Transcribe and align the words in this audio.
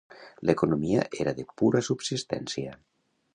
L'economia 0.49 1.03
era 1.25 1.33
de 1.41 1.45
pura 1.63 1.83
subsistència. 1.89 2.75